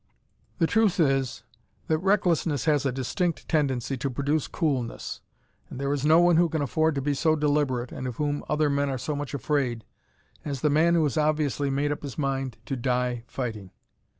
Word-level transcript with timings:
The 0.57 0.65
truth 0.65 0.99
is, 0.99 1.43
that 1.85 1.99
recklessness 1.99 2.65
has 2.65 2.87
a 2.87 2.91
distinct 2.91 3.47
tendency 3.47 3.97
to 3.97 4.09
produce 4.09 4.47
coolness. 4.47 5.21
And 5.69 5.79
there 5.79 5.93
is 5.93 6.03
no 6.03 6.19
one 6.19 6.37
who 6.37 6.49
can 6.49 6.63
afford 6.63 6.95
to 6.95 7.03
be 7.03 7.13
so 7.13 7.35
deliberate, 7.35 7.91
and 7.91 8.07
of 8.07 8.15
whom 8.15 8.43
other 8.49 8.67
men 8.67 8.89
are 8.89 8.97
so 8.97 9.15
much 9.15 9.35
afraid, 9.35 9.85
as 10.43 10.61
the 10.61 10.71
man 10.71 10.95
who 10.95 11.03
has 11.03 11.17
obviously 11.17 11.69
made 11.69 11.91
up 11.91 12.01
his 12.01 12.17
mind 12.17 12.57
to 12.65 12.75
die 12.75 13.25
fighting. 13.27 13.69